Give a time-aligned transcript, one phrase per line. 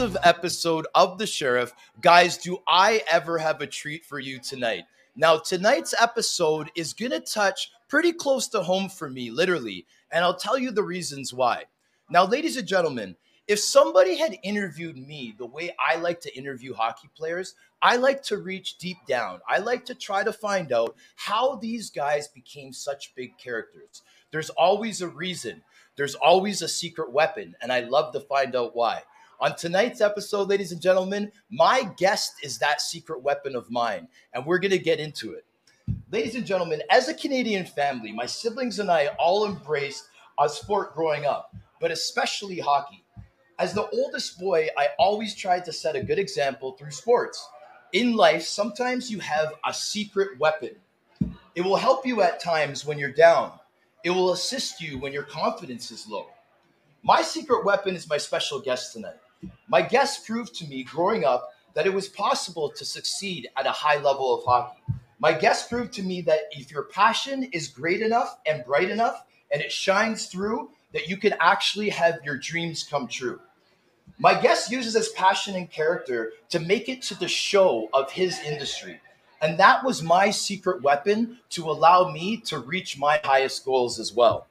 [0.00, 1.74] massive episode of The Sheriff.
[2.00, 4.84] Guys, do I ever have a treat for you tonight?
[5.14, 10.24] Now, tonight's episode is going to touch pretty close to home for me, literally, and
[10.24, 11.64] I'll tell you the reasons why.
[12.08, 13.14] Now, ladies and gentlemen,
[13.46, 18.22] if somebody had interviewed me the way I like to interview hockey players, I like
[18.22, 19.42] to reach deep down.
[19.46, 24.00] I like to try to find out how these guys became such big characters.
[24.30, 25.60] There's always a reason,
[25.96, 29.02] there's always a secret weapon, and I love to find out why.
[29.42, 34.44] On tonight's episode, ladies and gentlemen, my guest is that secret weapon of mine, and
[34.44, 35.46] we're going to get into it.
[36.12, 40.08] Ladies and gentlemen, as a Canadian family, my siblings and I all embraced
[40.38, 43.02] a sport growing up, but especially hockey.
[43.58, 47.42] As the oldest boy, I always tried to set a good example through sports.
[47.94, 50.76] In life, sometimes you have a secret weapon.
[51.54, 53.52] It will help you at times when you're down.
[54.04, 56.26] It will assist you when your confidence is low.
[57.02, 59.19] My secret weapon is my special guest tonight.
[59.68, 63.72] My guest proved to me growing up that it was possible to succeed at a
[63.72, 64.82] high level of hockey.
[65.18, 69.24] My guest proved to me that if your passion is great enough and bright enough
[69.52, 73.40] and it shines through, that you can actually have your dreams come true.
[74.18, 78.38] My guest uses his passion and character to make it to the show of his
[78.40, 79.00] industry.
[79.40, 84.12] And that was my secret weapon to allow me to reach my highest goals as
[84.12, 84.46] well.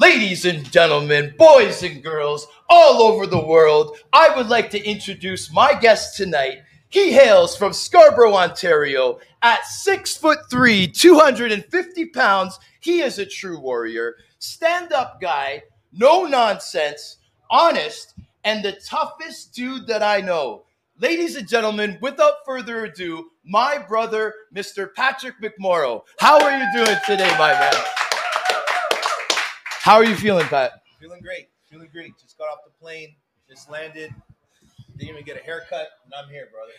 [0.00, 5.52] Ladies and gentlemen, boys and girls all over the world, I would like to introduce
[5.52, 6.62] my guest tonight.
[6.88, 9.20] He hails from Scarborough, Ontario.
[9.42, 16.24] At six foot three, 250 pounds, he is a true warrior, stand up guy, no
[16.24, 17.18] nonsense,
[17.50, 20.64] honest, and the toughest dude that I know.
[20.98, 24.94] Ladies and gentlemen, without further ado, my brother, Mr.
[24.94, 26.04] Patrick McMorrow.
[26.18, 27.99] How are you doing today, my man?
[29.80, 30.82] How are you feeling, Pat?
[31.00, 31.48] Feeling great.
[31.70, 32.12] Feeling great.
[32.18, 33.14] Just got off the plane.
[33.48, 34.14] Just landed.
[34.98, 36.72] Didn't even get a haircut, and I'm here, brother.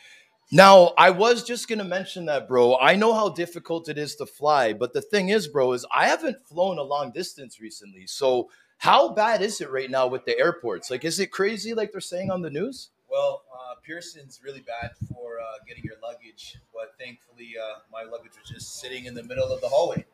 [0.51, 2.77] Now, I was just going to mention that, bro.
[2.77, 6.05] I know how difficult it is to fly, but the thing is, bro, is I
[6.05, 8.05] haven't flown a long distance recently.
[8.05, 10.91] So, how bad is it right now with the airports?
[10.91, 12.91] Like, is it crazy like they're saying on the news?
[13.09, 18.33] Well, uh, Pearson's really bad for uh, getting your luggage, but thankfully, uh, my luggage
[18.39, 20.05] was just sitting in the middle of the hallway.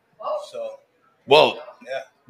[0.53, 0.79] So,
[1.25, 1.61] Well, yeah.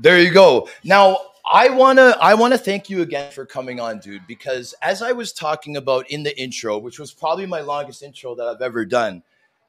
[0.08, 0.70] There you go.
[0.86, 1.18] Now,
[1.52, 5.02] I want to I want to thank you again for coming on, dude, because as
[5.02, 8.62] I was talking about in the intro, which was probably my longest intro that I've
[8.62, 9.22] ever done,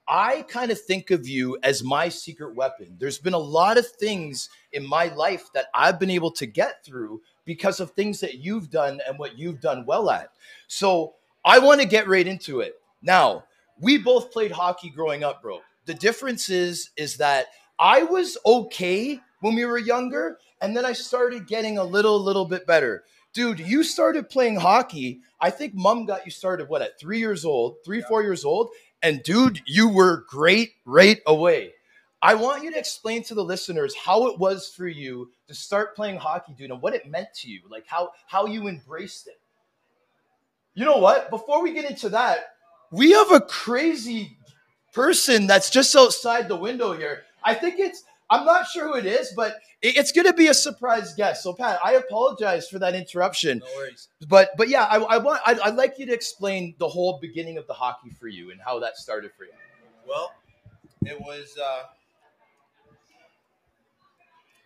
[0.07, 2.95] I kind of think of you as my secret weapon.
[3.01, 6.85] There's been a lot of things in my life that I've been able to get
[6.85, 10.31] through because of things that you've done and what you've done well at.
[10.69, 12.77] So, I want to get right into it.
[13.03, 13.43] Now,
[13.81, 15.63] we both played hockey growing up, bro.
[15.87, 17.47] The difference is is that
[17.81, 22.45] I was okay when we were younger, and then I started getting a little, little
[22.45, 23.05] bit better.
[23.33, 25.21] Dude, you started playing hockey.
[25.41, 28.71] I think mom got you started, what, at three years old, three, four years old?
[29.03, 31.73] And dude, you were great right away.
[32.21, 35.95] I want you to explain to the listeners how it was for you to start
[35.95, 39.41] playing hockey, dude, and what it meant to you, like how how you embraced it.
[40.75, 41.31] You know what?
[41.31, 42.55] Before we get into that,
[42.91, 44.37] we have a crazy
[44.93, 47.23] person that's just outside the window here.
[47.45, 50.55] I think it's I'm not sure who it is, but it's going to be a
[50.55, 51.43] surprise guest.
[51.43, 53.61] So, Pat, I apologize for that interruption.
[53.61, 54.09] No worries.
[54.29, 57.57] But, but yeah, I, I want I'd, I'd like you to explain the whole beginning
[57.57, 59.53] of the hockey for you and how that started for you.
[60.07, 60.33] Well,
[61.05, 61.57] it was.
[61.63, 61.85] Uh,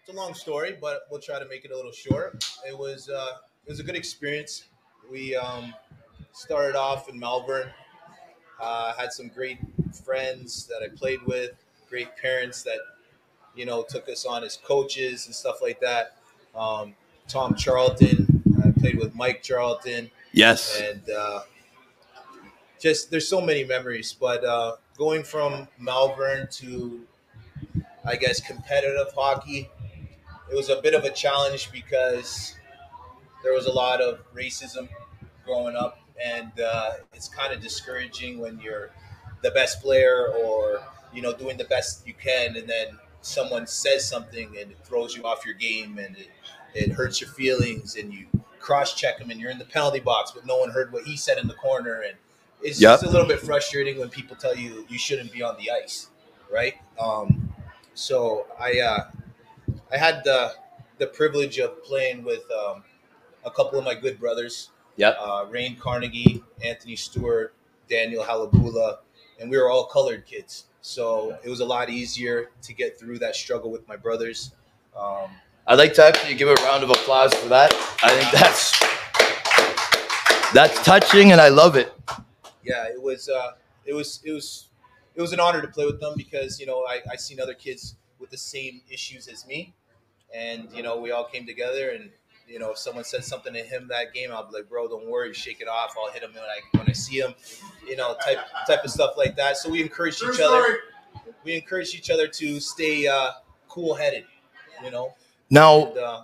[0.00, 2.44] it's a long story, but we'll try to make it a little short.
[2.68, 3.08] It was.
[3.08, 3.34] Uh,
[3.64, 4.64] it was a good experience.
[5.08, 5.72] We um,
[6.32, 7.68] started off in Malvern.
[8.60, 9.58] Uh, had some great
[10.04, 11.52] friends that I played with.
[11.88, 12.78] Great parents that
[13.54, 16.16] you know took us on as coaches and stuff like that.
[16.54, 16.94] Um,
[17.28, 18.42] Tom Charlton.
[18.64, 20.80] I played with Mike Charlton Yes.
[20.80, 21.40] and uh,
[22.80, 24.12] just there's so many memories.
[24.18, 27.00] But uh, going from Malvern to,
[28.04, 29.70] I guess, competitive hockey,
[30.50, 32.54] it was a bit of a challenge because
[33.42, 34.88] there was a lot of racism
[35.44, 38.90] growing up, and uh, it's kind of discouraging when you're
[39.42, 40.80] the best player or
[41.12, 45.16] you know doing the best you can, and then someone says something and it throws
[45.16, 46.28] you off your game and it,
[46.74, 48.26] it hurts your feelings and you
[48.58, 51.16] cross check them and you're in the penalty box but no one heard what he
[51.16, 52.16] said in the corner and
[52.62, 53.00] it's Yep.
[53.00, 56.08] just a little bit frustrating when people tell you you shouldn't be on the ice
[56.52, 57.52] right um,
[57.94, 59.10] so i uh,
[59.92, 60.52] i had the
[60.98, 62.84] the privilege of playing with um,
[63.44, 65.16] a couple of my good brothers Yep.
[65.18, 67.54] uh, Rane Carnegie, Anthony Stewart,
[67.88, 68.98] Daniel Halabula,
[69.40, 70.66] and we were all colored kids.
[70.82, 74.52] So it was a lot easier to get through that struggle with my brothers.
[74.96, 75.30] Um,
[75.66, 77.72] I'd like to actually give a round of applause for that.
[78.02, 78.72] I think that's
[80.52, 81.94] That's touching, and I love it.
[82.62, 83.30] Yeah, it was.
[83.30, 83.52] Uh,
[83.86, 84.20] it was.
[84.22, 84.68] It was.
[85.14, 87.54] It was an honor to play with them because you know I I seen other
[87.54, 89.72] kids with the same issues as me,
[90.34, 92.10] and you know we all came together and
[92.46, 95.08] you know if someone said something to him that game I'll be like bro don't
[95.08, 97.34] worry shake it off I'll hit him when I when I see him,
[97.88, 99.56] you know type type of stuff like that.
[99.56, 100.78] So we encouraged each other.
[101.44, 103.32] We encourage each other to stay uh,
[103.68, 104.24] cool headed,
[104.84, 105.14] you know.
[105.50, 106.22] Now, And, uh,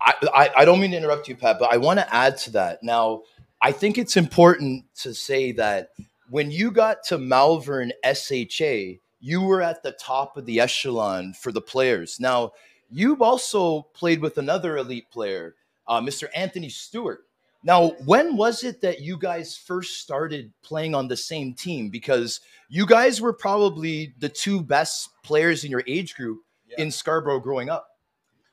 [0.00, 2.52] I, I, I don't mean to interrupt you, Pat, but I want to add to
[2.52, 2.82] that.
[2.82, 3.22] Now,
[3.60, 5.90] I think it's important to say that
[6.30, 11.50] when you got to Malvern SHA, you were at the top of the echelon for
[11.50, 12.20] the players.
[12.20, 12.52] Now,
[12.90, 15.54] you've also played with another elite player,
[15.86, 16.28] uh, Mr.
[16.34, 17.24] Anthony Stewart.
[17.64, 21.90] Now, when was it that you guys first started playing on the same team?
[21.90, 26.76] Because you guys were probably the two best players in your age group yeah.
[26.82, 27.88] in Scarborough growing up.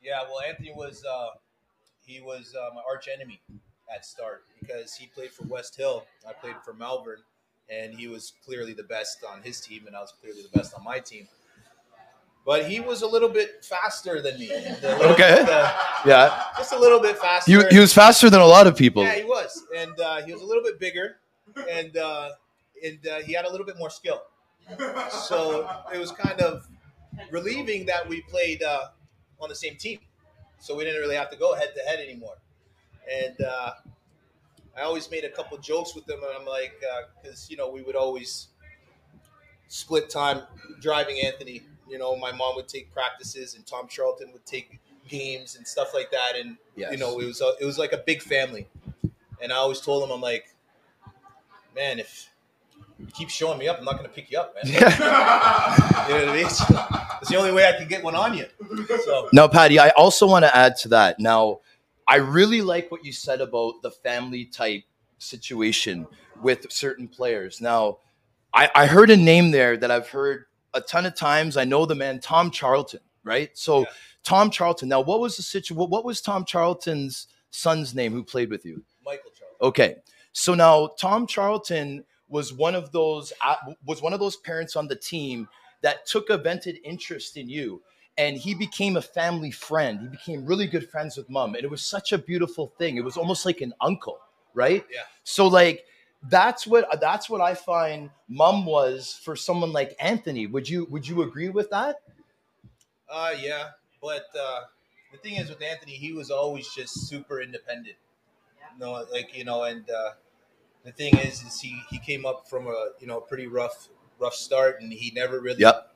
[0.02, 1.30] Yeah, well, Anthony was uh,
[2.06, 3.42] he was uh, my arch enemy
[3.94, 6.06] at start because he played for West Hill.
[6.28, 7.20] I played for Malvern,
[7.70, 10.74] and he was clearly the best on his team, and I was clearly the best
[10.76, 11.28] on my team.
[12.46, 14.52] But he was a little bit faster than me.
[14.84, 15.44] Okay.
[15.44, 15.72] the-
[16.06, 16.44] Yeah.
[16.58, 17.52] just a little bit faster.
[17.52, 19.04] He, he was faster than a lot of people.
[19.04, 21.18] Yeah, he was, and uh, he was a little bit bigger,
[21.70, 22.30] and uh,
[22.86, 24.22] and uh, he had a little bit more skill.
[25.10, 26.68] So it was kind of
[27.32, 28.90] relieving that we played uh,
[29.40, 30.00] on the same team,
[30.60, 32.36] so we didn't really have to go head to head anymore.
[33.12, 33.72] And uh,
[34.78, 36.74] I always made a couple jokes with him, and I'm like,
[37.24, 38.50] because you know we would always
[39.68, 40.42] split time
[40.80, 41.64] driving Anthony.
[41.88, 45.94] You know, my mom would take practices, and Tom Charlton would take games and stuff
[45.94, 46.92] like that, and Yes.
[46.92, 48.68] you know, it was a, it was like a big family.
[49.42, 50.46] And I always told him, I'm like,
[51.76, 52.30] man, if
[53.00, 54.74] you keep showing me up, I'm not going to pick you up, man.
[54.74, 56.46] You know what I mean?
[57.22, 58.46] It's the only way I can get one on you.
[59.04, 61.20] So Now, Patty, I also want to add to that.
[61.20, 61.62] Now,
[62.08, 64.84] I really like what you said about the family type
[65.18, 66.06] situation
[66.42, 67.62] with certain players.
[67.62, 67.98] Now,
[68.54, 70.46] I, I heard a name there that I've heard
[70.76, 71.58] a ton of times.
[71.58, 73.50] I know the man, Tom Charlton, right?
[73.58, 73.86] So, Yeah.
[74.24, 74.90] Tom Charlton.
[74.90, 75.78] Now, what was the situation?
[75.78, 78.84] What, was Tom Charlton's son's name who played with you?
[79.06, 79.58] Michael Charlton.
[79.62, 79.96] Okay.
[80.34, 83.32] So now Tom Charlton was one of those
[83.86, 85.48] was one of those parents on the team
[85.82, 87.82] that took a vented interest in you
[88.18, 90.02] and he became a family friend.
[90.02, 92.98] He became really good friends with mom and it was such a beautiful thing.
[92.98, 94.20] It was almost like an uncle,
[94.54, 94.86] right?
[94.92, 95.02] Yeah.
[95.24, 95.86] So like
[96.24, 100.48] that's what that's what I find mom was for someone like Anthony.
[100.48, 101.98] Would you would you agree with that?
[103.10, 103.70] Uh, yeah,
[104.02, 104.62] but uh,
[105.12, 107.96] the thing is with Anthony, he was always just super independent.
[108.74, 110.12] You No, like you know, and uh,
[110.84, 113.90] the thing is, is he he came up from a you know pretty rough
[114.20, 115.96] rough start, and he never really Yep.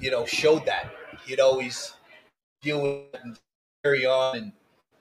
[0.00, 0.90] you know showed that.
[1.26, 1.94] He'd always
[2.62, 3.36] deal with it and
[3.82, 4.52] carry on, and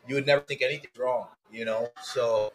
[0.07, 1.27] you would never think anything's wrong.
[1.51, 2.51] You know, so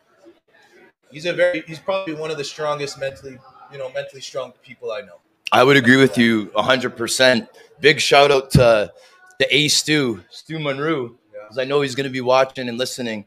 [1.10, 3.38] he's a very he's probably one of the strongest mentally
[3.72, 5.20] you know mentally strong people I know.
[5.50, 7.48] I would agree with you 100%.
[7.80, 8.92] Big shout out to
[9.38, 11.40] the A Stu, Stu Monroe, Yeah.
[11.44, 13.24] because I know he's going to be watching and listening.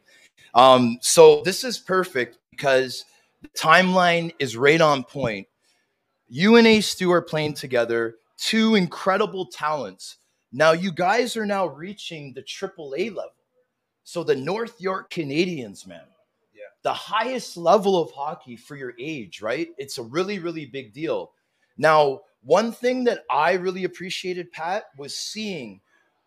[0.53, 3.05] Um, so this is perfect because
[3.41, 5.47] the timeline is right on point.
[6.27, 10.17] You and A Stu are playing together, two incredible talents.
[10.51, 13.31] Now you guys are now reaching the AAA level.
[14.03, 16.03] So the North York Canadians, man.
[16.83, 19.69] The highest level of hockey for your age, right?
[19.77, 21.31] It's a really, really big deal.
[21.77, 25.79] Now, one thing that I really appreciated, Pat, was seeing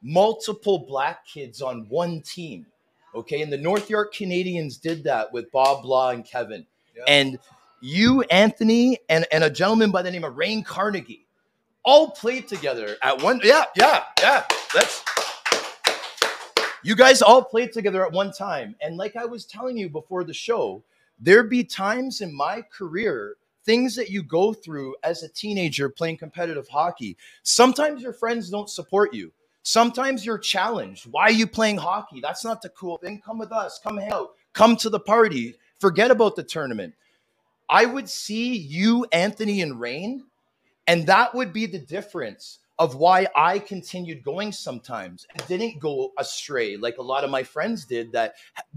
[0.03, 2.67] multiple black kids on one team.
[3.15, 3.43] Okay.
[3.43, 6.67] And the North York Canadians did that with Bob Law and Kevin.
[6.97, 7.05] Yeah.
[7.09, 7.39] And
[7.81, 11.27] you, Anthony, and, and a gentleman by the name of Rane Carnegie
[11.85, 13.41] all played together at one.
[13.43, 14.45] Yeah, yeah, yeah.
[14.73, 15.05] That's
[16.85, 18.77] you guys all played together at one time.
[18.81, 20.83] And like I was telling you before the show,
[21.19, 26.19] there be times in my career, things that you go through as a teenager playing
[26.19, 27.17] competitive hockey.
[27.43, 29.33] Sometimes your friends don't support you.
[29.63, 31.07] Sometimes you're challenged.
[31.11, 32.21] Why are you playing hockey?
[32.21, 33.23] That's not the cool thing.
[33.25, 33.81] Come with us.
[33.83, 34.35] Come hang out.
[34.53, 35.57] Come to the party.
[35.81, 36.95] Forget about the tournament.
[37.71, 40.25] I would see you, Anthony, and Rane,
[40.87, 46.13] and that would be the difference of why I continued going sometimes and didn't go
[46.19, 48.35] astray like a lot of my friends did that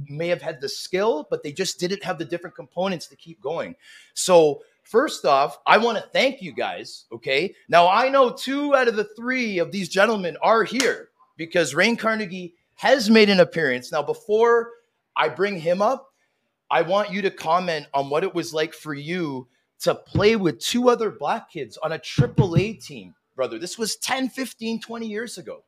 [0.07, 3.41] may have had the skill, but they just didn't have the different components to keep
[3.41, 3.75] going.
[4.13, 7.05] So, first off, I want to thank you guys.
[7.11, 7.55] Okay.
[7.69, 11.97] Now, I know two out of the three of these gentlemen are here because Rane
[11.97, 13.91] Carnegie has made an appearance.
[13.91, 14.71] Now, before
[15.15, 16.13] I bring him up,
[16.69, 19.47] I want you to comment on what it was like for you
[19.79, 23.59] to play with two other black kids on a AAA team, brother.
[23.59, 25.63] This was 10, 15, 20 years ago.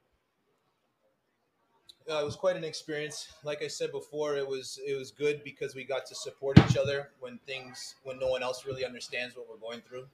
[2.10, 3.30] uh, it was quite an experience.
[3.44, 6.78] Like I said before, it was it was good because we got to support each
[6.78, 10.08] other when things when no one else really understands what we're going through,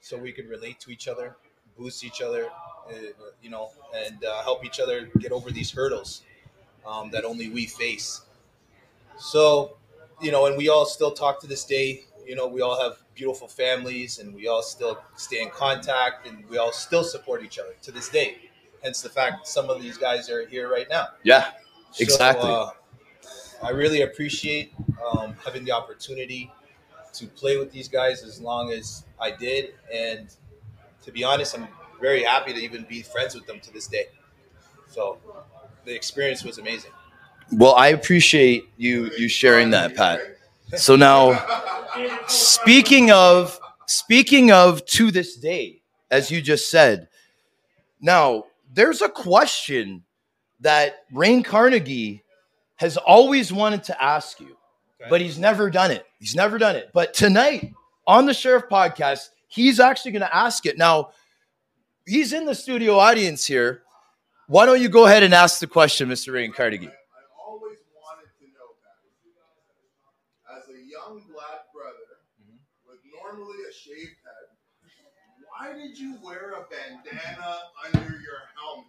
[0.00, 1.36] so we could relate to each other,
[1.78, 2.46] boost each other,
[2.90, 2.94] uh,
[3.42, 6.22] you know, and uh, help each other get over these hurdles
[6.86, 8.22] um, that only we face.
[9.18, 9.76] So,
[10.20, 12.04] you know, and we all still talk to this day.
[12.28, 16.46] You know, we all have beautiful families, and we all still stay in contact, and
[16.50, 18.36] we all still support each other to this day.
[18.82, 21.06] Hence the fact some of these guys are here right now.
[21.22, 21.52] Yeah,
[21.98, 22.50] exactly.
[22.50, 22.70] So, uh,
[23.62, 24.74] I really appreciate
[25.10, 26.52] um, having the opportunity
[27.14, 30.28] to play with these guys as long as I did, and
[31.04, 31.66] to be honest, I'm
[31.98, 34.08] very happy to even be friends with them to this day.
[34.86, 35.16] So
[35.86, 36.92] the experience was amazing.
[37.52, 40.20] Well, I appreciate you you sharing that, Pat.
[40.76, 41.30] So now,
[42.26, 47.08] speaking of speaking of to this day, as you just said,
[48.00, 50.04] now there's a question
[50.60, 52.22] that Rane Carnegie
[52.76, 54.56] has always wanted to ask you,
[55.00, 55.10] okay.
[55.10, 56.04] but he's never done it.
[56.18, 56.90] He's never done it.
[56.92, 57.72] But tonight
[58.06, 60.78] on the Sheriff podcast, he's actually going to ask it.
[60.78, 61.10] Now,
[62.06, 63.82] he's in the studio audience here.
[64.46, 66.32] Why don't you go ahead and ask the question, Mr.
[66.32, 66.88] Rane Carnegie?
[66.88, 66.92] I,
[67.46, 70.56] always wanted to know that.
[70.56, 72.08] As a young black brother
[72.40, 72.56] mm-hmm.
[72.88, 74.48] with normally a shaved head,
[75.58, 78.86] why did you wear a bandana under your helmet?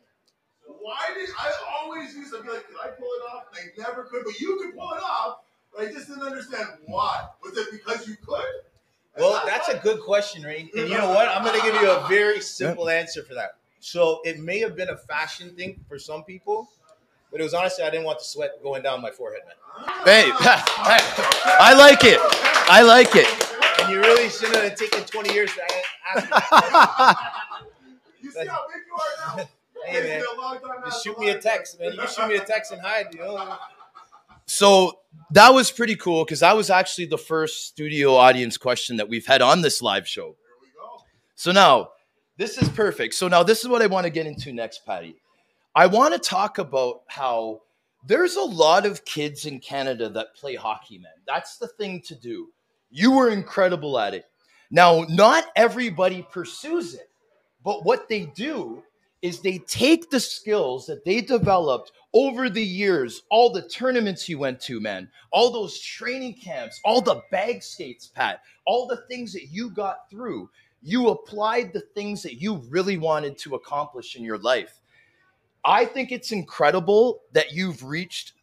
[0.68, 3.46] Why did I always used to be like, could I pull it off?
[3.60, 5.40] And I never could, but you could pull it off.
[5.74, 7.28] But I just didn't understand why.
[7.44, 8.44] Was it because you could?
[9.18, 10.70] Well, that's a good question, Rane.
[10.78, 11.28] And you know what?
[11.28, 13.56] I'm going to give you a very simple answer for that.
[13.80, 16.70] So it may have been a fashion thing for some people,
[17.32, 19.56] but it was honestly I didn't want the sweat going down my forehead, man.
[20.06, 22.20] Hey, I like it.
[22.70, 23.49] I like it.
[23.90, 26.30] And you really shouldn't have taken 20 years to ask
[28.22, 29.50] You see how big you are now?
[29.86, 30.24] Hey man,
[30.86, 31.94] just shoot me a text, man.
[31.94, 33.56] You shoot me a text and hide, you know.
[34.46, 35.00] So
[35.32, 39.26] that was pretty cool because that was actually the first studio audience question that we've
[39.26, 40.36] had on this live show.
[41.36, 41.92] So now
[42.38, 43.14] this is perfect.
[43.14, 45.16] So now this is what I want to get into next, Patty.
[45.74, 47.62] I want to talk about how
[48.06, 51.14] there's a lot of kids in Canada that play hockey, man.
[51.26, 52.50] That's the thing to do.
[52.90, 54.26] You were incredible at it.
[54.72, 57.10] Now, not everybody pursues it,
[57.64, 58.84] but what they do
[59.22, 64.40] is they take the skills that they developed over the years, all the tournaments you
[64.40, 69.34] went to, man, all those training camps, all the bag skates, Pat, all the things
[69.34, 70.50] that you got through,
[70.82, 74.80] you applied the things that you really wanted to accomplish in your life.
[75.66, 78.34] I think it's incredible that you've reached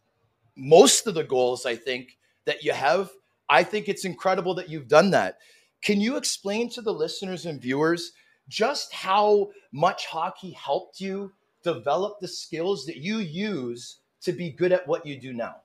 [0.55, 3.09] most of the goals, I think, that you have.
[3.49, 5.37] I think it's incredible that you've done that.
[5.81, 8.11] Can you explain to the listeners and viewers
[8.49, 11.31] just how much hockey helped you
[11.63, 15.57] develop the skills that you use to be good at what you do now?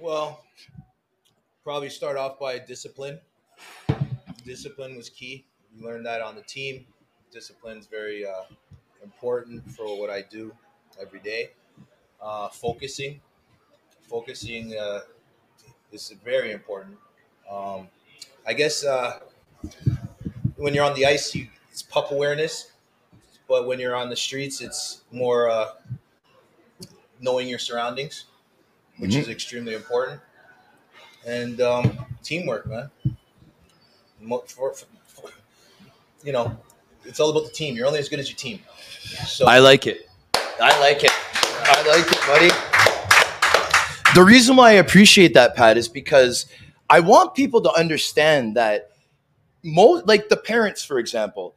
[0.00, 0.42] Well,
[1.64, 3.20] probably start off by discipline
[4.44, 5.44] discipline was key.
[5.76, 6.86] We learned that on the team.
[7.30, 8.44] Discipline is very uh,
[9.02, 10.52] important for what I do
[11.00, 11.50] every day.
[12.20, 13.20] Uh, focusing,
[14.02, 15.00] focusing uh,
[15.92, 16.96] is very important.
[17.50, 17.88] Um,
[18.46, 19.20] I guess uh,
[20.56, 22.72] when you're on the ice, you, it's puck awareness,
[23.48, 25.68] but when you're on the streets, it's more uh,
[27.20, 28.24] knowing your surroundings,
[28.98, 29.20] which mm-hmm.
[29.20, 30.20] is extremely important,
[31.26, 32.90] and um, teamwork, man
[34.46, 34.72] for,
[35.06, 35.30] for,
[36.22, 36.56] you know,
[37.04, 37.76] it's all about the team.
[37.76, 38.60] You're only as good as your team.
[39.26, 40.08] So I like it.
[40.34, 41.10] I like it.
[41.64, 42.51] I like it, buddy.
[44.14, 46.44] The reason why I appreciate that, Pat, is because
[46.90, 48.90] I want people to understand that
[49.64, 51.54] most, like the parents, for example,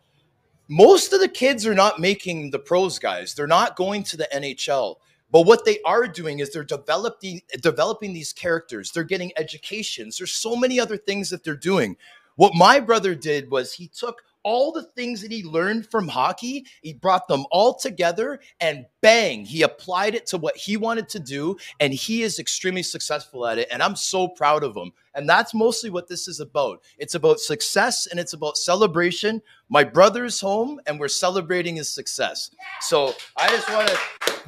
[0.70, 3.34] most of the kids are not making the pros, guys.
[3.34, 4.96] They're not going to the NHL.
[5.32, 8.90] But what they are doing is they're developing developing these characters.
[8.90, 10.18] They're getting educations.
[10.18, 11.98] There's so many other things that they're doing.
[12.38, 16.66] What my brother did was he took all the things that he learned from hockey,
[16.84, 21.20] he brought them all together and bang, he applied it to what he wanted to
[21.20, 21.58] do.
[21.80, 23.68] And he is extremely successful at it.
[23.72, 24.92] And I'm so proud of him.
[25.16, 26.84] And that's mostly what this is about.
[26.98, 29.42] It's about success and it's about celebration.
[29.68, 32.52] My brother's home and we're celebrating his success.
[32.82, 33.98] So I just want to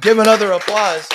[0.00, 1.08] give another applause.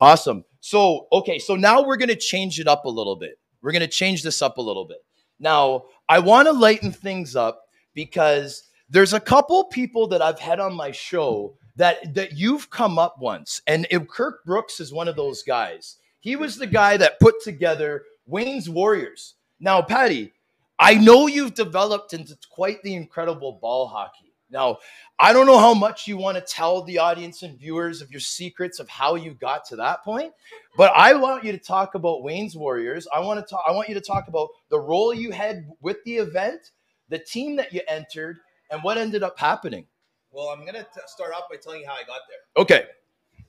[0.00, 0.44] Awesome.
[0.60, 3.38] So, okay, so now we're going to change it up a little bit.
[3.62, 4.98] We're going to change this up a little bit.
[5.38, 7.62] Now, I want to lighten things up
[7.94, 12.98] because there's a couple people that I've had on my show that that you've come
[12.98, 15.96] up once, and Kirk Brooks is one of those guys.
[16.20, 19.34] He was the guy that put together Wayne's Warriors.
[19.60, 20.32] Now, Patty,
[20.78, 24.23] I know you've developed into quite the incredible ball hockey.
[24.54, 24.78] Now,
[25.18, 28.20] I don't know how much you want to tell the audience and viewers of your
[28.20, 30.32] secrets of how you got to that point,
[30.76, 33.08] but I want you to talk about Wayne's Warriors.
[33.12, 36.02] I want to talk I want you to talk about the role you had with
[36.04, 36.70] the event,
[37.08, 38.38] the team that you entered,
[38.70, 39.86] and what ended up happening.
[40.30, 42.62] Well, I'm gonna t- start off by telling you how I got there.
[42.62, 42.86] Okay.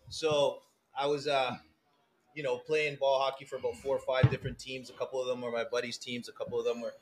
[0.09, 0.61] So
[0.99, 1.55] I was, uh,
[2.33, 4.89] you know, playing ball hockey for about four or five different teams.
[4.89, 6.29] A couple of them were my buddies' teams.
[6.29, 6.93] A couple of them were,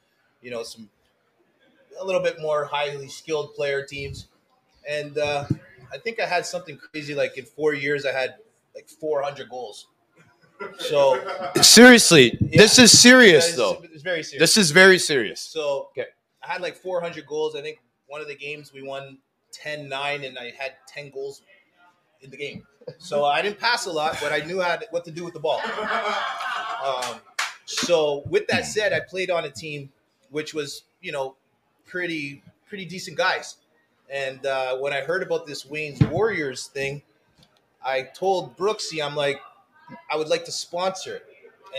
[0.42, 0.90] you know, some
[2.00, 4.28] a little bit more highly skilled player teams.
[4.90, 5.46] And uh,
[5.92, 7.16] I think I had something crazy.
[7.16, 8.36] Like in four years, I had
[8.76, 9.88] like 400 goals.
[10.80, 11.20] So
[11.62, 13.82] Seriously, this is serious it's, though.
[13.84, 14.40] it's very serious.
[14.40, 15.42] This is very serious.
[15.42, 16.08] So Okay.
[16.42, 17.56] I had like 400 goals.
[17.56, 19.18] I think one of the games we won
[19.52, 21.42] 10 9, and I had 10 goals
[22.22, 22.66] in the game.
[22.98, 25.34] So I didn't pass a lot, but I knew how to, what to do with
[25.34, 25.62] the ball.
[26.86, 27.16] Um,
[27.66, 29.90] so with that said, I played on a team
[30.30, 31.36] which was, you know,
[31.86, 33.58] pretty pretty decent guys.
[34.10, 37.02] And uh, when I heard about this Wayne's Warriors thing,
[37.84, 39.42] I told Brooksy, I'm like,
[40.12, 41.26] I would like to sponsor it.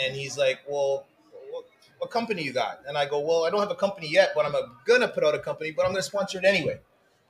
[0.01, 1.07] And he's like, well,
[1.51, 1.65] what,
[1.99, 2.81] what company you got?
[2.87, 5.35] And I go, well, I don't have a company yet, but I'm gonna put out
[5.35, 6.81] a company, but I'm gonna sponsor it anyway.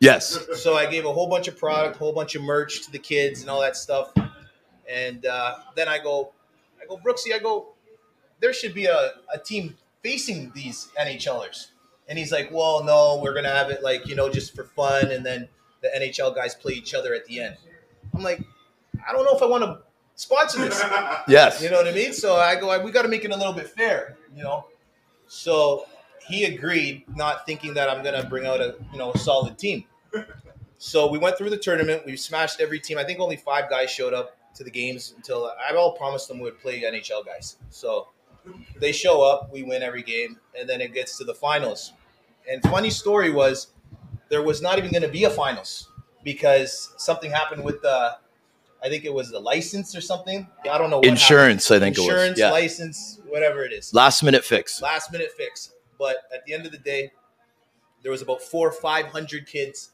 [0.00, 0.38] Yes.
[0.56, 3.40] So I gave a whole bunch of product, whole bunch of merch to the kids
[3.40, 4.12] and all that stuff.
[4.90, 6.32] And uh, then I go,
[6.82, 7.68] I go, Brooksy, I go,
[8.40, 11.68] there should be a, a team facing these NHLers.
[12.08, 15.10] And he's like, well, no, we're gonna have it like you know just for fun,
[15.10, 15.48] and then
[15.82, 17.56] the NHL guys play each other at the end.
[18.14, 18.42] I'm like,
[19.06, 19.80] I don't know if I want to
[20.14, 20.82] sponsor this.
[21.28, 21.62] Yes.
[21.62, 22.12] You know what I mean?
[22.12, 24.66] So I go, we got to make it a little bit fair, you know.
[25.26, 25.86] So
[26.26, 29.84] he agreed, not thinking that I'm gonna bring out a you know a solid team.
[30.78, 32.04] So we went through the tournament.
[32.04, 32.98] We smashed every team.
[32.98, 36.38] I think only five guys showed up to the games until I all promised them
[36.38, 37.56] we would play NHL guys.
[37.70, 38.08] So
[38.80, 41.92] they show up, we win every game, and then it gets to the finals.
[42.50, 43.68] And funny story was
[44.28, 45.90] there was not even going to be a finals
[46.22, 48.16] because something happened with the
[48.82, 50.46] I think it was the license or something.
[50.70, 50.98] I don't know.
[50.98, 51.96] What Insurance, I happened.
[51.96, 52.08] think it was.
[52.10, 52.50] Insurance, Yeah.
[52.50, 53.94] license, whatever it is.
[53.94, 54.82] Last minute fix.
[54.82, 55.72] Last minute fix.
[55.98, 57.10] But at the end of the day,
[58.02, 59.92] there was about four or five hundred kids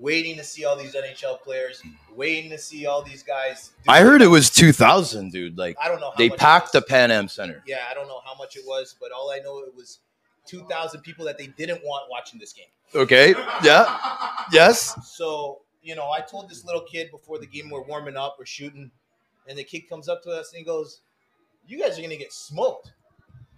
[0.00, 1.82] waiting to see all these NHL players,
[2.14, 3.72] waiting to see all these guys.
[3.86, 5.56] I heard it was 2000, dude.
[5.58, 6.10] Like I don't know.
[6.10, 6.82] How they packed the.
[6.82, 7.62] Pan Am Center.
[7.66, 9.98] Yeah, I don't know how much it was, but all I know it was
[10.46, 12.66] two thousand people that they didn't want watching this game.
[12.94, 13.34] Okay.
[13.62, 13.98] Yeah.
[14.50, 14.96] Yes.
[15.16, 18.46] So, you know, I told this little kid before the game we're warming up, we're
[18.46, 18.90] shooting,
[19.46, 21.02] and the kid comes up to us and he goes,
[21.68, 22.92] You guys are gonna get smoked.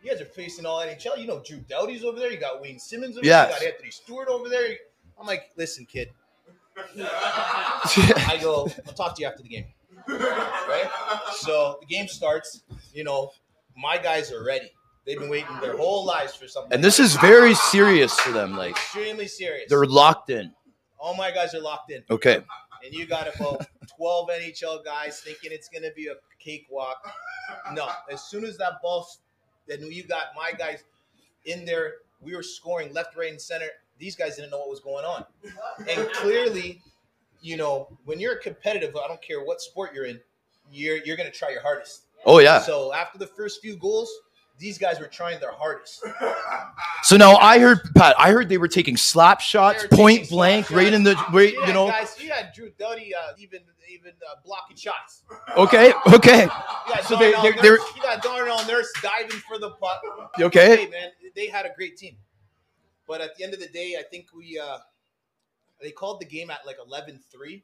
[0.02, 1.16] You guys are facing all NHL.
[1.18, 3.48] You know Drew Doughty's over there, you got Wayne Simmonds over Yes.
[3.48, 4.74] there, you got Anthony Stewart over there.
[5.18, 6.10] I'm like, listen, kid.
[6.96, 9.64] I go, I'll talk to you after the game.
[10.08, 10.88] Right?
[11.36, 12.62] So the game starts,
[12.94, 13.30] you know,
[13.76, 14.70] my guys are ready.
[15.06, 16.72] They've been waiting their whole lives for something.
[16.72, 18.56] and this is very serious for them.
[18.56, 19.68] Like extremely serious.
[19.68, 20.52] they're locked in.
[20.98, 22.02] all my guys are locked in.
[22.08, 22.36] Okay.
[22.84, 26.98] and you got about 12 NHL guys thinking it's going to be a cakewalk.
[27.72, 29.06] No, as soon as that ball,
[29.66, 30.84] then you got my guys
[31.44, 31.94] in there.
[32.20, 33.66] We were scoring left, right, and center.
[34.02, 35.24] These guys didn't know what was going on.
[35.88, 36.82] And clearly,
[37.40, 40.18] you know, when you're competitive, I don't care what sport you're in,
[40.72, 42.06] you're you're going to try your hardest.
[42.26, 42.58] Oh yeah.
[42.60, 44.10] So after the first few goals,
[44.58, 46.04] these guys were trying their hardest.
[47.04, 48.14] So now I heard Pat.
[48.16, 51.52] I heard they were taking slap shots, point blank, slap right in the right.
[51.58, 51.88] Yeah, You know.
[51.88, 53.60] guys, you had Drew Doughty uh, even
[53.92, 55.22] even uh, blocking shots.
[55.56, 55.92] Okay.
[56.14, 56.44] Okay.
[56.44, 60.00] You So they- Darnell they're- they're- you got Darnell Nurse diving for the puck.
[60.40, 60.76] Okay.
[60.76, 62.16] Hey man, they had a great team.
[63.06, 64.78] But at the end of the day, I think we uh
[65.80, 67.62] they called the game at like 11-3.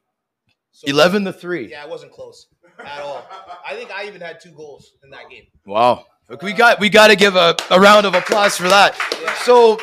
[0.73, 1.71] So Eleven to three.
[1.71, 2.47] Yeah, it wasn't close
[2.85, 3.27] at all.
[3.67, 5.45] I think I even had two goals in that game.
[5.65, 6.05] Wow.
[6.29, 8.95] Look, we got we got to give a, a round of applause for that.
[9.23, 9.35] Yeah.
[9.45, 9.79] So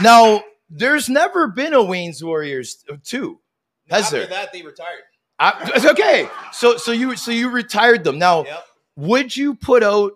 [0.00, 3.40] now there's never been a Wayne's Warriors two,
[3.90, 4.26] has After there?
[4.28, 5.02] that, they retired.
[5.38, 6.28] I- it's okay.
[6.52, 8.18] So so you so you retired them.
[8.18, 8.64] Now Yep.
[8.96, 10.12] would you put out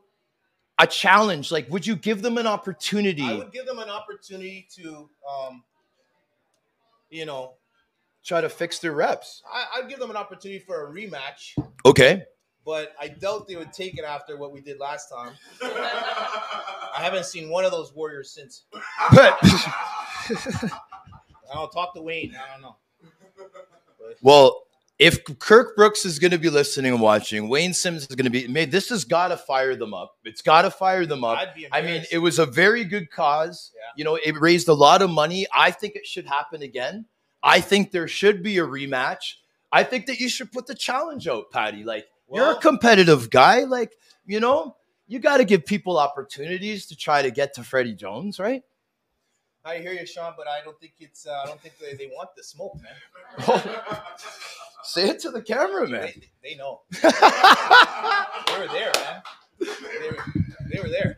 [0.81, 1.51] a challenge?
[1.53, 3.23] Like would you give them an opportunity?
[3.23, 5.62] I would give them an opportunity to um
[7.11, 7.55] you know,
[8.23, 9.43] Try to fix their reps.
[9.51, 12.23] I, I'd give them an opportunity for a rematch, Okay.
[12.66, 15.33] but I doubt they would take it after what we did last time.
[15.62, 18.64] I haven't seen one of those Warriors since.
[19.14, 20.71] But I
[21.55, 22.37] don't talk to Wayne.
[22.37, 22.77] I don't know.
[24.21, 24.64] well,
[25.01, 28.31] if Kirk Brooks is going to be listening and watching, Wayne Sims is going to
[28.31, 28.71] be made.
[28.71, 30.19] This has got to fire them up.
[30.25, 31.39] It's got to fire them up.
[31.73, 33.73] I mean, it was a very good cause.
[33.75, 33.81] Yeah.
[33.97, 35.47] You know, it raised a lot of money.
[35.55, 37.07] I think it should happen again.
[37.43, 39.37] I think there should be a rematch.
[39.73, 41.83] I think that you should put the challenge out, Patty.
[41.83, 43.65] Like, you're a competitive guy.
[43.65, 43.93] Like,
[44.27, 44.77] you know,
[45.09, 48.63] you got to give people opportunities to try to get to Freddie Jones, right?
[49.65, 51.27] I hear you, Sean, but I don't think it's.
[51.27, 53.63] Uh, I don't think they, they want the smoke, man.
[54.83, 56.03] Say it to the camera, man.
[56.03, 56.81] They, they know.
[57.03, 59.23] they were there, man.
[59.59, 60.25] They were,
[60.73, 61.16] they were there.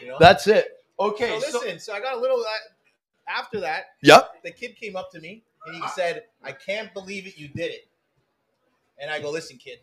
[0.00, 0.16] You know.
[0.18, 0.68] That's it.
[0.98, 1.38] Okay.
[1.40, 1.78] so So, listen.
[1.78, 2.40] So, I got a little.
[2.40, 4.42] Uh, after that, yep.
[4.42, 7.38] the kid came up to me and he said, "I can't believe it.
[7.38, 7.88] You did it."
[8.98, 9.78] And I go, "Listen, kid.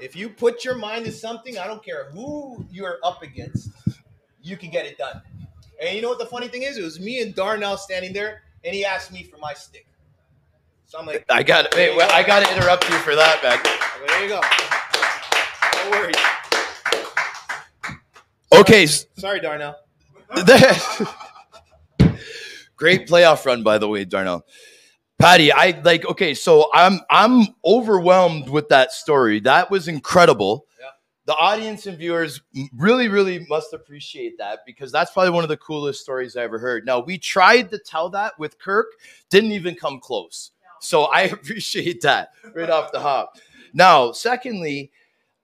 [0.00, 3.68] If you put your mind to something, I don't care who you're up against,
[4.42, 5.20] you can get it done."
[5.80, 6.78] And you know what the funny thing is?
[6.78, 9.86] It was me and Darnell standing there, and he asked me for my stick.
[10.94, 11.74] So I'm like, I got it.
[11.74, 13.58] Wait, well, I got to interrupt you for that, man.
[13.98, 14.40] well, "There you go.
[15.82, 16.14] No worries."
[18.60, 18.86] Okay.
[18.86, 19.74] Sorry, Darnell.
[22.76, 24.46] Great playoff run, by the way, Darnell.
[25.18, 26.06] Patty, I like.
[26.06, 29.40] Okay, so I'm I'm overwhelmed with that story.
[29.40, 30.66] That was incredible.
[30.78, 30.90] Yeah.
[31.26, 32.40] The audience and viewers
[32.72, 36.60] really, really must appreciate that because that's probably one of the coolest stories I ever
[36.60, 36.86] heard.
[36.86, 38.86] Now we tried to tell that with Kirk,
[39.28, 40.52] didn't even come close.
[40.84, 43.38] So I appreciate that right off the hop.
[43.72, 44.92] Now, secondly,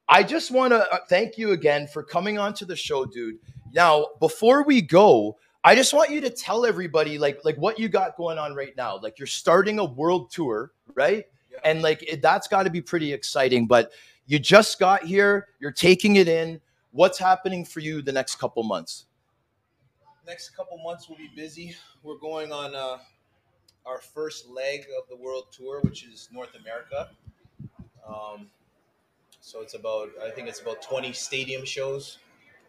[0.08, 3.38] I just want to thank you again for coming onto the show, dude.
[3.72, 7.88] Now, before we go, I just want you to tell everybody like like what you
[7.88, 8.98] got going on right now.
[8.98, 11.26] Like you're starting a world tour, right?
[11.50, 11.58] Yeah.
[11.64, 13.66] And like it, that's got to be pretty exciting.
[13.66, 13.92] But
[14.26, 16.60] you just got here, you're taking it in.
[16.92, 19.06] What's happening for you the next couple months?
[20.26, 21.76] Next couple months we'll be busy.
[22.02, 22.98] We're going on uh,
[23.86, 27.10] our first leg of the world tour, which is North America.
[28.06, 28.48] Um,
[29.40, 32.18] so it's about I think it's about 20 stadium shows.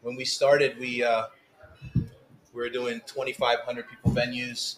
[0.01, 1.25] When we started, we uh,
[2.53, 4.77] we were doing 2,500 people venues,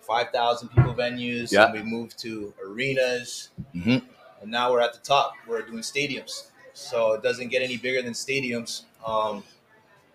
[0.00, 1.52] 5,000 people venues.
[1.52, 1.66] Yeah.
[1.66, 4.04] And we moved to arenas, Mhm.
[4.40, 5.32] and now we're at the top.
[5.46, 6.50] We're doing stadiums.
[6.72, 8.82] So it doesn't get any bigger than stadiums.
[9.06, 9.44] Um,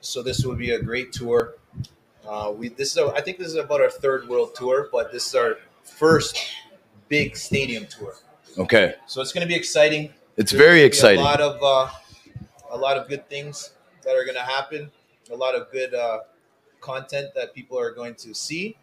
[0.02, 1.56] so this will be a great tour.
[2.30, 5.12] Uh, we this is a, I think this is about our third world tour, but
[5.12, 6.38] this is our first
[7.08, 8.14] big stadium tour.
[8.56, 10.14] Okay, So it's going to be exciting.
[10.38, 11.22] it's There's very exciting.
[11.22, 11.90] A lot of uh,
[12.70, 13.72] a lot of good things
[14.04, 14.92] that are going to happen.
[15.32, 16.20] A lot of good uh,
[16.82, 18.78] content that people are going to see,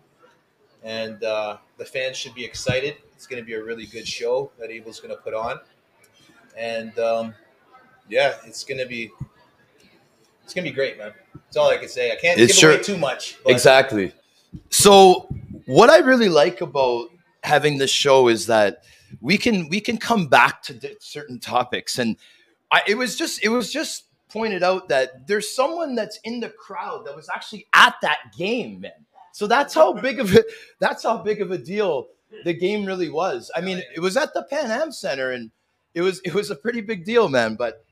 [0.82, 2.96] and uh, the fans should be excited.
[3.14, 5.60] It's going to be a really good show that Abel's going to put on,
[6.58, 7.32] and um,
[8.08, 9.12] yeah, it's going to be
[10.42, 11.12] it's going to be great, man.
[11.46, 12.12] That's all I can say.
[12.12, 13.36] I can't It's give sure- away too much.
[13.44, 14.12] But Exactly.
[14.70, 15.28] So
[15.66, 17.08] what I really like about
[17.42, 18.82] having this show is that
[19.20, 22.16] we can we can come back to certain topics and
[22.72, 26.48] I, it was just it was just pointed out that there's someone that's in the
[26.48, 28.90] crowd that was actually at that game man
[29.32, 30.42] so that's how big of a
[30.80, 32.08] that's how big of a deal
[32.44, 35.52] the game really was i mean it was at the pan am center and
[35.94, 37.84] it was it was a pretty big deal man but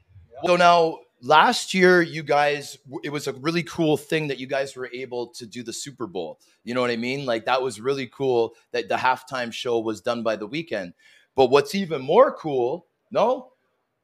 [0.45, 4.77] so now last year you guys it was a really cool thing that you guys
[4.77, 6.39] were able to do the super bowl.
[6.65, 7.25] You know what i mean?
[7.25, 10.93] Like that was really cool that the halftime show was done by the Weeknd.
[11.35, 13.53] But what's even more cool no?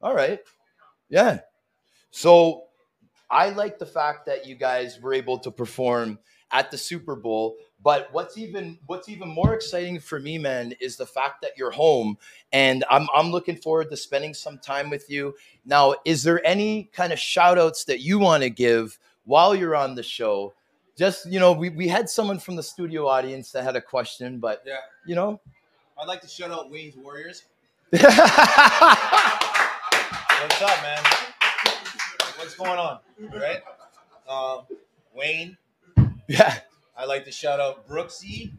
[0.01, 0.39] All right.
[1.09, 1.39] Yeah.
[2.09, 2.63] So
[3.29, 6.19] i like the fact that you guys were able to perform
[6.51, 10.97] at the super bowl but what's even what's even more exciting for me man is
[10.97, 12.17] the fact that you're home
[12.53, 15.33] and i'm, I'm looking forward to spending some time with you
[15.65, 19.75] now, is there any kind of shout outs that you want to give while you're
[19.75, 20.53] on the show?
[20.97, 24.39] Just, you know, we, we had someone from the studio audience that had a question,
[24.39, 24.77] but, Yeah.
[25.05, 25.39] you know.
[25.99, 27.43] I'd like to shout out Wayne's Warriors.
[27.91, 28.17] What's up,
[30.81, 31.03] man?
[32.37, 32.99] What's going on?
[33.33, 33.61] Right?
[34.27, 34.65] Um,
[35.13, 35.57] Wayne.
[36.97, 38.51] I like to shout out Brooksy.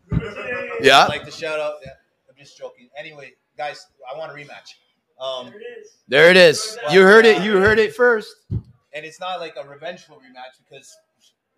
[0.81, 0.99] Yeah.
[1.05, 1.75] I'd like to shout out.
[1.85, 1.93] Yeah,
[2.29, 2.89] I'm just joking.
[2.99, 4.75] Anyway, guys, I want a rematch.
[5.21, 5.53] Um,
[6.09, 6.79] There it is.
[6.91, 7.43] You heard it.
[7.43, 8.35] You heard it first.
[8.51, 10.97] and it's not like a revengeful rematch because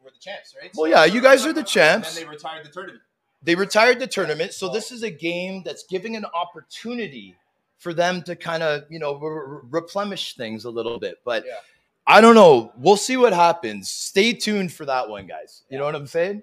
[0.03, 0.71] we're the champs, right?
[0.77, 2.15] Well, yeah, you guys are the And champs.
[2.15, 3.03] then they retired the tournament.
[3.43, 4.53] They retired the tournament.
[4.53, 7.37] So this is a game that's giving an opportunity
[7.79, 11.19] for them to kind of, you know, re- re- replenish things a little bit.
[11.25, 11.53] But Yeah.
[12.07, 12.73] I don't know.
[12.77, 13.91] We'll see what happens.
[13.91, 15.63] Stay tuned for that one, guys.
[15.71, 16.43] You know what I'm saying?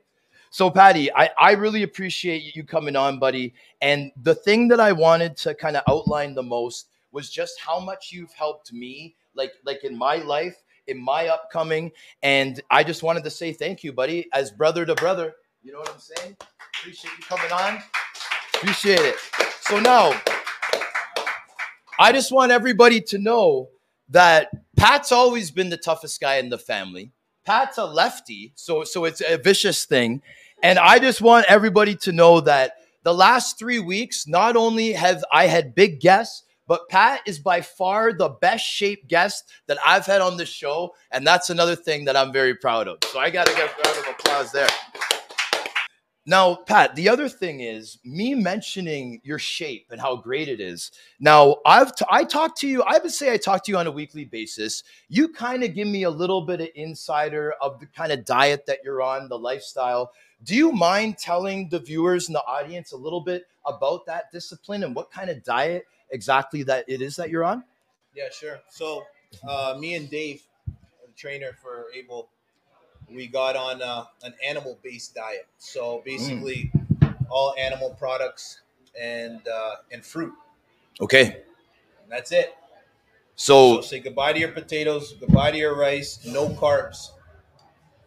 [0.54, 3.54] So, Patty, I, I really appreciate you coming on, buddy.
[3.82, 7.80] And the thing that I wanted to kind of outline the most was just how
[7.80, 11.92] much you've helped me, like like in my life, in my upcoming.
[12.22, 15.34] And I just wanted to say thank you, buddy, as brother to brother.
[15.64, 16.36] You know what I'm saying?
[16.80, 17.82] Appreciate you coming on.
[18.56, 19.16] Appreciate it.
[19.62, 20.12] So now,
[21.98, 23.70] I just want everybody to know
[24.10, 27.14] that Pat's always been the toughest guy in the family.
[27.46, 30.22] Pat's a lefty, so so it's a vicious thing.
[30.64, 32.74] And I just want everybody to know that
[33.04, 37.62] the last three weeks, not only have I had big guests, but Pat is by
[37.62, 40.94] far the best shaped guest that I've had on the show.
[41.12, 43.00] And that's another thing that I'm very proud of.
[43.12, 44.70] So I got to give a round of applause there.
[46.26, 50.92] Now, Pat, the other thing is me mentioning your shape and how great it is.
[51.20, 52.84] Now, I've t- I talk to you.
[52.84, 54.84] I would say I talk to you on a weekly basis.
[55.10, 58.68] You kind of give me a little bit of insider of the kind of diet
[58.68, 60.12] that you're on, the lifestyle.
[60.44, 64.84] Do you mind telling the viewers and the audience a little bit about that discipline
[64.84, 67.64] and what kind of diet exactly that it is that you're on?
[68.16, 68.60] Yeah, sure.
[68.70, 69.06] So,
[69.48, 72.30] uh, me and Dave, the trainer for Abel,
[73.14, 75.48] we got on uh, an animal-based diet.
[75.58, 76.72] So basically,
[77.30, 78.62] all animal products
[79.00, 80.34] and uh, and fruit.
[81.00, 81.24] Okay.
[82.04, 82.54] And that's it.
[83.36, 87.10] So So, say goodbye to your potatoes, goodbye to your rice, no carbs.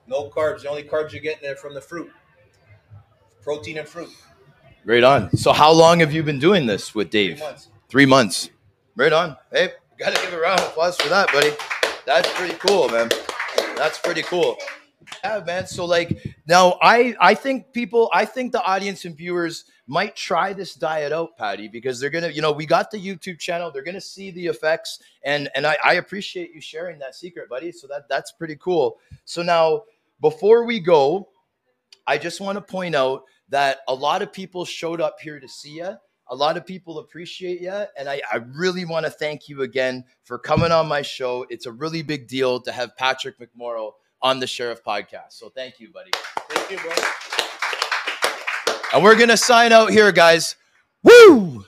[0.06, 0.62] No carbs.
[0.62, 2.10] The only carbs you're getting there from the fruit.
[3.42, 4.10] Protein and fruit.
[4.84, 5.34] right on.
[5.36, 7.38] So, how long have you been doing this with Dave?
[7.38, 7.68] Three months.
[7.88, 8.50] Three months.
[8.96, 9.36] Right on.
[9.50, 11.50] Hey, gotta give a round of applause for that, buddy.
[12.06, 13.10] That's pretty cool, man.
[13.76, 14.56] That's pretty cool.
[15.22, 15.66] Yeah, man.
[15.66, 20.52] So like now I I think people I think the audience and viewers might try
[20.52, 23.82] this diet out, Patty, because they're gonna, you know, we got the YouTube channel, they're
[23.82, 27.72] gonna see the effects, and and I, I appreciate you sharing that secret, buddy.
[27.72, 28.98] So that that's pretty cool.
[29.24, 29.82] So now
[30.20, 31.28] before we go,
[32.06, 35.48] I just want to point out that a lot of people showed up here to
[35.48, 35.96] see you.
[36.28, 37.84] A lot of people appreciate you.
[37.98, 41.46] And I, I really want to thank you again for coming on my show.
[41.50, 43.92] It's a really big deal to have Patrick McMorrow
[44.24, 45.34] on the Sheriff Podcast.
[45.34, 46.10] So thank you, buddy.
[46.50, 46.92] Thank you, bro.
[48.92, 50.56] And we're going to sign out here, guys.
[51.02, 51.66] Woo!